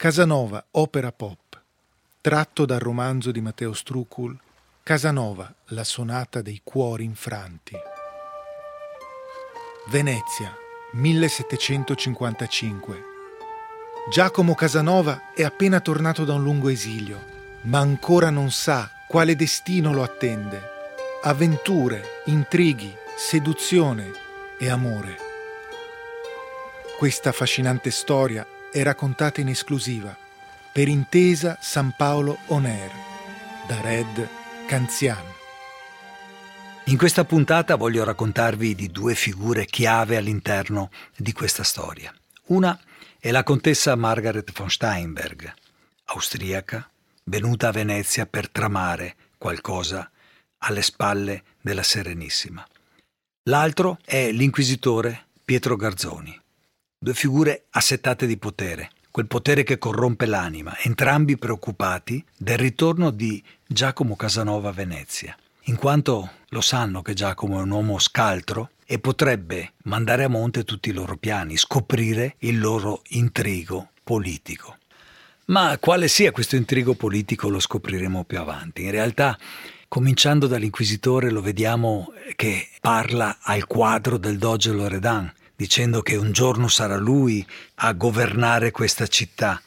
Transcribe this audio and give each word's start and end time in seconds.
Casanova, 0.00 0.64
opera 0.70 1.12
pop, 1.12 1.60
tratto 2.22 2.64
dal 2.64 2.78
romanzo 2.78 3.30
di 3.30 3.42
Matteo 3.42 3.74
Strucul, 3.74 4.34
Casanova, 4.82 5.54
la 5.66 5.84
sonata 5.84 6.40
dei 6.40 6.62
cuori 6.64 7.04
infranti. 7.04 7.76
Venezia, 9.88 10.56
1755. 10.92 13.02
Giacomo 14.10 14.54
Casanova 14.54 15.34
è 15.34 15.42
appena 15.42 15.80
tornato 15.80 16.24
da 16.24 16.32
un 16.32 16.44
lungo 16.44 16.70
esilio, 16.70 17.22
ma 17.64 17.80
ancora 17.80 18.30
non 18.30 18.50
sa 18.50 18.90
quale 19.06 19.36
destino 19.36 19.92
lo 19.92 20.02
attende. 20.02 20.62
Avventure, 21.24 22.22
intrighi, 22.24 22.90
seduzione 23.18 24.10
e 24.58 24.70
amore. 24.70 25.18
Questa 26.96 27.28
affascinante 27.28 27.90
storia 27.90 28.46
è 28.72 28.82
raccontata 28.82 29.40
in 29.40 29.48
esclusiva 29.48 30.16
per 30.72 30.86
intesa 30.86 31.58
San 31.60 31.94
Paolo 31.96 32.38
On 32.46 32.62
da 33.66 33.80
Red 33.80 34.28
Canzian. 34.66 35.24
In 36.84 36.96
questa 36.96 37.24
puntata 37.24 37.74
voglio 37.74 38.04
raccontarvi 38.04 38.74
di 38.74 38.88
due 38.88 39.14
figure 39.14 39.66
chiave 39.66 40.16
all'interno 40.16 40.90
di 41.16 41.32
questa 41.32 41.64
storia. 41.64 42.14
Una 42.46 42.78
è 43.18 43.30
la 43.32 43.42
contessa 43.42 43.96
Margaret 43.96 44.52
von 44.52 44.70
Steinberg, 44.70 45.52
austriaca, 46.06 46.88
venuta 47.24 47.68
a 47.68 47.72
Venezia 47.72 48.26
per 48.26 48.48
tramare 48.48 49.16
qualcosa 49.36 50.10
alle 50.58 50.82
spalle 50.82 51.42
della 51.60 51.82
Serenissima. 51.82 52.66
L'altro 53.44 53.98
è 54.04 54.30
l'inquisitore 54.30 55.26
Pietro 55.44 55.76
Garzoni, 55.76 56.40
Due 57.02 57.14
figure 57.14 57.64
assetate 57.70 58.26
di 58.26 58.36
potere, 58.36 58.90
quel 59.10 59.26
potere 59.26 59.62
che 59.62 59.78
corrompe 59.78 60.26
l'anima, 60.26 60.76
entrambi 60.80 61.38
preoccupati 61.38 62.22
del 62.36 62.58
ritorno 62.58 63.08
di 63.08 63.42
Giacomo 63.66 64.16
Casanova 64.16 64.68
a 64.68 64.72
Venezia, 64.72 65.34
in 65.62 65.76
quanto 65.76 66.30
lo 66.50 66.60
sanno 66.60 67.00
che 67.00 67.14
Giacomo 67.14 67.58
è 67.58 67.62
un 67.62 67.70
uomo 67.70 67.98
scaltro 67.98 68.72
e 68.84 68.98
potrebbe 68.98 69.72
mandare 69.84 70.24
a 70.24 70.28
monte 70.28 70.64
tutti 70.64 70.90
i 70.90 70.92
loro 70.92 71.16
piani, 71.16 71.56
scoprire 71.56 72.34
il 72.40 72.60
loro 72.60 73.00
intrigo 73.08 73.92
politico. 74.04 74.76
Ma 75.46 75.78
quale 75.78 76.06
sia 76.06 76.32
questo 76.32 76.56
intrigo 76.56 76.92
politico 76.92 77.48
lo 77.48 77.60
scopriremo 77.60 78.24
più 78.24 78.38
avanti. 78.38 78.82
In 78.82 78.90
realtà, 78.90 79.38
cominciando 79.88 80.46
dall'inquisitore, 80.46 81.30
lo 81.30 81.40
vediamo 81.40 82.12
che 82.36 82.68
parla 82.78 83.38
al 83.40 83.66
quadro 83.66 84.18
del 84.18 84.36
Doge 84.36 84.70
Loredan, 84.72 85.32
dicendo 85.60 86.00
che 86.00 86.16
un 86.16 86.32
giorno 86.32 86.68
sarà 86.68 86.96
lui 86.96 87.46
a 87.74 87.92
governare 87.92 88.70
questa 88.70 89.06
città 89.06 89.60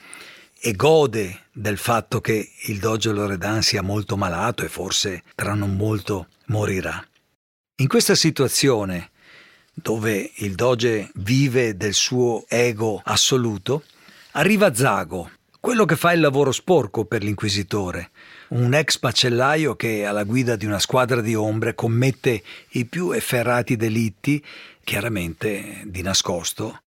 e 0.59 0.73
gode 0.73 1.41
del 1.51 1.77
fatto 1.77 2.19
che 2.19 2.49
il 2.63 2.79
doge 2.79 3.11
Loredan 3.11 3.61
sia 3.61 3.83
molto 3.83 4.17
malato 4.17 4.63
e 4.63 4.69
forse 4.69 5.21
tra 5.35 5.53
non 5.53 5.75
molto 5.75 6.29
morirà. 6.45 7.07
In 7.75 7.87
questa 7.87 8.15
situazione, 8.15 9.11
dove 9.71 10.31
il 10.37 10.55
doge 10.55 11.11
vive 11.13 11.77
del 11.77 11.93
suo 11.93 12.43
ego 12.47 12.99
assoluto, 13.03 13.83
arriva 14.31 14.73
Zago, 14.73 15.29
quello 15.63 15.85
che 15.85 15.95
fa 15.95 16.11
il 16.11 16.19
lavoro 16.19 16.51
sporco 16.51 17.05
per 17.05 17.23
l'inquisitore, 17.23 18.11
un 18.49 18.73
ex 18.73 18.99
macellaio 19.01 19.77
che 19.77 20.03
alla 20.03 20.25
guida 20.25 20.57
di 20.57 20.65
una 20.65 20.77
squadra 20.77 21.21
di 21.21 21.35
ombre 21.35 21.73
commette 21.73 22.43
i 22.71 22.83
più 22.83 23.11
efferrati 23.11 23.77
delitti 23.77 24.43
chiaramente 24.83 25.83
di 25.85 26.01
nascosto, 26.01 26.81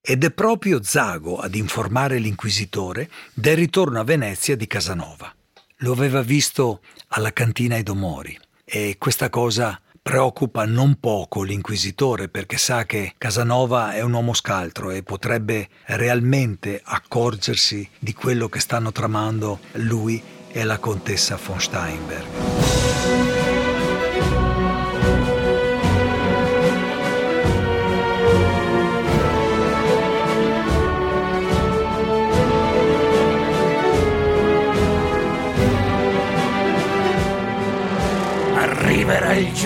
ed 0.00 0.24
è 0.24 0.32
proprio 0.32 0.82
Zago 0.82 1.38
ad 1.38 1.54
informare 1.54 2.18
l'inquisitore 2.18 3.08
del 3.32 3.54
ritorno 3.54 4.00
a 4.00 4.04
Venezia 4.04 4.56
di 4.56 4.66
Casanova. 4.66 5.32
Lo 5.76 5.92
aveva 5.92 6.22
visto 6.22 6.80
alla 7.10 7.32
cantina 7.32 7.76
ai 7.76 7.84
Domori 7.84 8.36
e 8.64 8.96
questa 8.98 9.30
cosa 9.30 9.80
preoccupa 10.06 10.64
non 10.66 11.00
poco 11.00 11.42
l'inquisitore 11.42 12.28
perché 12.28 12.58
sa 12.58 12.86
che 12.86 13.14
Casanova 13.18 13.92
è 13.92 14.02
un 14.02 14.12
uomo 14.12 14.34
scaltro 14.34 14.92
e 14.92 15.02
potrebbe 15.02 15.68
realmente 15.86 16.80
accorgersi 16.80 17.90
di 17.98 18.14
quello 18.14 18.48
che 18.48 18.60
stanno 18.60 18.92
tramando 18.92 19.58
lui 19.72 20.22
e 20.52 20.62
la 20.62 20.78
contessa 20.78 21.36
von 21.44 21.60
Steinberg. 21.60 22.65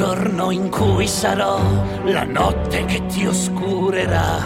Giorno 0.00 0.50
in 0.50 0.70
cui 0.70 1.06
sarò 1.06 1.60
la 2.04 2.24
notte 2.24 2.86
che 2.86 3.04
ti 3.04 3.26
oscurerà. 3.26 4.38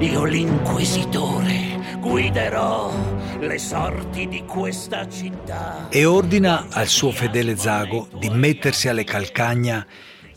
Io 0.00 0.24
l'inquisitore 0.24 1.96
guiderò 2.00 2.92
le 3.40 3.58
sorti 3.58 4.28
di 4.28 4.44
questa 4.44 5.08
città. 5.08 5.88
E 5.88 6.04
ordina 6.04 6.66
al 6.70 6.88
suo 6.88 7.12
fedele 7.12 7.56
Zago 7.56 8.08
di 8.18 8.28
mettersi 8.28 8.88
alle 8.88 9.04
calcagna 9.04 9.86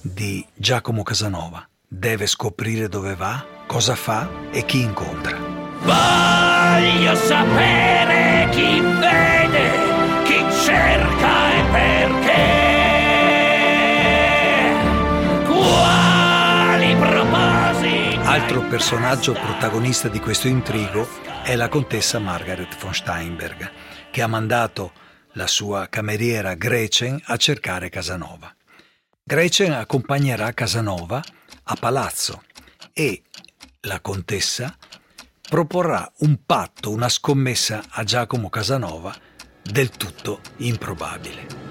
di 0.02 0.46
Giacomo 0.54 1.04
Casanova. 1.04 1.68
Deve 1.86 2.26
scoprire 2.26 2.88
dove 2.88 3.16
va, 3.16 3.46
cosa 3.66 3.96
fa 3.96 4.30
e 4.52 4.64
chi 4.64 4.80
incontra. 4.80 5.36
Voglio 5.82 7.16
sapere 7.16 8.48
chi 8.52 8.80
vede, 8.80 9.87
Altro 18.38 18.62
personaggio 18.68 19.34
protagonista 19.34 20.10
di 20.10 20.20
questo 20.20 20.48
intrigo 20.48 21.08
è 21.44 21.56
la 21.56 21.70
contessa 21.70 22.20
Margaret 22.20 22.78
von 22.78 22.94
Steinberg, 22.94 23.72
che 24.12 24.22
ha 24.22 24.28
mandato 24.28 24.92
la 25.34 25.48
sua 25.48 25.88
cameriera 25.90 26.54
Gretchen 26.54 27.20
a 27.26 27.36
cercare 27.36 27.90
Casanova. 27.90 28.56
Gretchen 29.24 29.72
accompagnerà 29.74 30.54
Casanova 30.54 31.20
a 31.64 31.76
palazzo 31.80 32.44
e 32.94 33.24
la 33.82 34.00
contessa 34.02 34.78
proporrà 35.50 36.10
un 36.20 36.38
patto, 36.46 36.92
una 36.92 37.10
scommessa 37.10 37.86
a 37.90 38.04
Giacomo 38.04 38.52
Casanova 38.52 39.16
del 39.64 39.90
tutto 39.90 40.42
improbabile. 40.58 41.67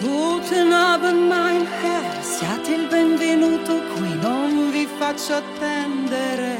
Guten 0.00 0.72
Abend, 0.72 1.26
mein 1.26 1.66
Herr, 1.66 2.22
siate 2.22 2.72
il 2.72 2.86
benvenuto 2.86 3.82
qui, 3.94 4.16
non 4.20 4.70
vi 4.70 4.86
faccio 4.86 5.34
attendere. 5.34 6.56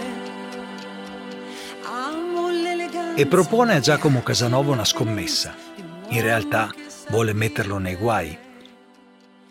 E 3.15 3.27
propone 3.27 3.77
a 3.77 3.81
Giacomo 3.81 4.23
Casanova 4.23 4.73
una 4.73 4.85
scommessa. 4.85 5.55
In 6.09 6.21
realtà 6.21 6.73
vuole 7.11 7.33
metterlo 7.33 7.79
nei 7.79 7.95
guai. 7.95 8.37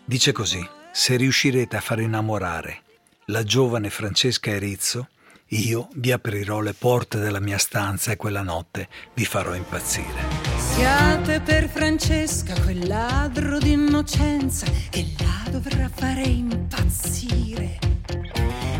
Dice 0.04 0.32
così: 0.32 0.66
Se 0.92 1.16
riuscirete 1.16 1.76
a 1.76 1.80
far 1.80 2.00
innamorare 2.00 2.82
la 3.26 3.42
giovane 3.42 3.88
Francesca 3.88 4.50
Erizzo, 4.50 5.08
io 5.48 5.88
vi 5.94 6.12
aprirò 6.12 6.60
le 6.60 6.74
porte 6.74 7.18
della 7.18 7.40
mia 7.40 7.58
stanza 7.58 8.12
e 8.12 8.16
quella 8.16 8.42
notte 8.42 8.88
vi 9.14 9.24
farò 9.24 9.54
impazzire. 9.54 10.47
Siate 10.78 11.40
per 11.40 11.68
Francesca 11.68 12.54
quel 12.60 12.86
ladro 12.86 13.58
d'innocenza 13.58 14.64
che 14.90 15.12
la 15.18 15.50
dovrà 15.50 15.88
fare 15.92 16.22
impazzire. 16.22 17.80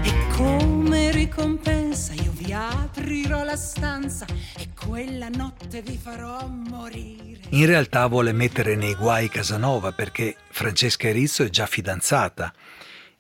E 0.05 0.13
come 0.37 1.11
ricompensa 1.11 2.13
io 2.13 2.31
vi 2.31 2.53
aprirò 2.53 3.43
la 3.43 3.57
stanza 3.57 4.27
e 4.57 4.69
quella 4.81 5.29
notte 5.29 5.83
vi 5.83 5.99
farò 6.01 6.47
morire. 6.47 7.41
In 7.49 7.67
realtà 7.67 8.07
vuole 8.07 8.31
mettere 8.31 8.77
nei 8.77 8.95
guai 8.95 9.29
Casanova 9.29 9.91
perché 9.91 10.37
Francesca 10.51 11.09
Erizzo 11.09 11.43
è 11.43 11.49
già 11.51 11.67
fidanzata 11.67 12.55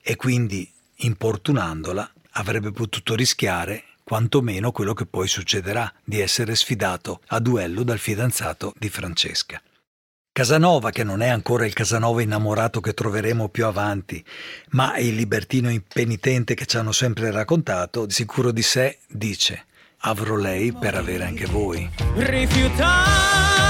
e 0.00 0.14
quindi, 0.14 0.72
importunandola, 0.98 2.08
avrebbe 2.30 2.70
potuto 2.70 3.16
rischiare 3.16 3.87
quantomeno 4.08 4.72
quello 4.72 4.94
che 4.94 5.04
poi 5.04 5.28
succederà, 5.28 5.92
di 6.02 6.18
essere 6.18 6.54
sfidato 6.54 7.20
a 7.26 7.40
duello 7.40 7.82
dal 7.82 7.98
fidanzato 7.98 8.72
di 8.78 8.88
Francesca. 8.88 9.60
Casanova, 10.32 10.90
che 10.90 11.04
non 11.04 11.20
è 11.20 11.28
ancora 11.28 11.66
il 11.66 11.74
Casanova 11.74 12.22
innamorato 12.22 12.80
che 12.80 12.94
troveremo 12.94 13.50
più 13.50 13.66
avanti, 13.66 14.24
ma 14.70 14.96
il 14.96 15.14
libertino 15.14 15.68
impenitente 15.68 16.54
che 16.54 16.64
ci 16.64 16.78
hanno 16.78 16.92
sempre 16.92 17.30
raccontato, 17.30 18.08
sicuro 18.08 18.50
di 18.50 18.62
sé, 18.62 18.98
dice 19.08 19.66
avrò 20.02 20.36
lei 20.36 20.72
per 20.72 20.94
avere 20.94 21.24
anche 21.24 21.44
voi. 21.44 21.86
Rifiutare 22.14 23.67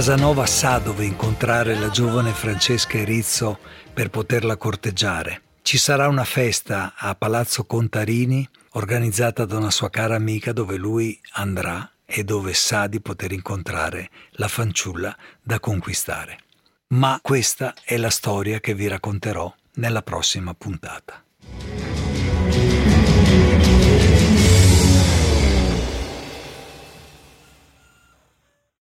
Casanova 0.00 0.46
sa 0.46 0.78
dove 0.78 1.04
incontrare 1.04 1.78
la 1.78 1.90
giovane 1.90 2.32
Francesca 2.32 2.96
Erizzo 2.96 3.58
per 3.92 4.08
poterla 4.08 4.56
corteggiare. 4.56 5.42
Ci 5.60 5.76
sarà 5.76 6.08
una 6.08 6.24
festa 6.24 6.94
a 6.96 7.14
Palazzo 7.14 7.66
Contarini 7.66 8.48
organizzata 8.70 9.44
da 9.44 9.58
una 9.58 9.70
sua 9.70 9.90
cara 9.90 10.14
amica 10.14 10.54
dove 10.54 10.76
lui 10.76 11.20
andrà 11.32 11.86
e 12.06 12.24
dove 12.24 12.54
sa 12.54 12.86
di 12.86 13.02
poter 13.02 13.32
incontrare 13.32 14.08
la 14.36 14.48
fanciulla 14.48 15.14
da 15.42 15.60
conquistare. 15.60 16.38
Ma 16.94 17.18
questa 17.20 17.74
è 17.84 17.98
la 17.98 18.08
storia 18.08 18.58
che 18.58 18.72
vi 18.72 18.88
racconterò 18.88 19.54
nella 19.74 20.00
prossima 20.00 20.54
puntata. 20.54 21.22